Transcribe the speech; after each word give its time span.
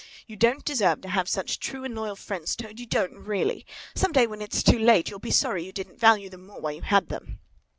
You 0.25 0.35
don't 0.35 0.65
deserve 0.65 1.01
to 1.01 1.09
have 1.09 1.29
such 1.29 1.59
true 1.59 1.83
and 1.83 1.93
loyal 1.93 2.15
friends, 2.15 2.55
Toad, 2.55 2.79
you 2.79 2.87
don't, 2.87 3.13
really. 3.13 3.67
Some 3.93 4.11
day, 4.11 4.25
when 4.25 4.41
it's 4.41 4.63
too 4.63 4.79
late, 4.79 5.11
you'll 5.11 5.19
be 5.19 5.29
sorry 5.29 5.63
you 5.63 5.71
didn't 5.71 5.99
value 5.99 6.27
them 6.27 6.47
more 6.47 6.59
while 6.59 6.71
you 6.73 6.81
had 6.81 7.09
them!" 7.09 7.37